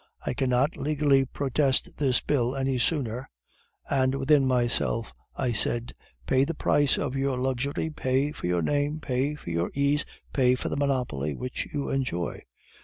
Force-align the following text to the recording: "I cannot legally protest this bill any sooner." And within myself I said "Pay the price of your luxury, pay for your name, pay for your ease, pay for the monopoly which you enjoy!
"I 0.25 0.33
cannot 0.33 0.77
legally 0.77 1.25
protest 1.25 1.97
this 1.97 2.21
bill 2.21 2.55
any 2.55 2.79
sooner." 2.79 3.29
And 3.87 4.15
within 4.15 4.47
myself 4.47 5.13
I 5.35 5.51
said 5.51 5.93
"Pay 6.25 6.43
the 6.43 6.55
price 6.55 6.97
of 6.97 7.15
your 7.15 7.37
luxury, 7.37 7.91
pay 7.91 8.31
for 8.31 8.47
your 8.47 8.63
name, 8.63 8.99
pay 8.99 9.35
for 9.35 9.51
your 9.51 9.69
ease, 9.75 10.03
pay 10.33 10.55
for 10.55 10.69
the 10.69 10.75
monopoly 10.75 11.35
which 11.35 11.67
you 11.71 11.91
enjoy! 11.91 12.41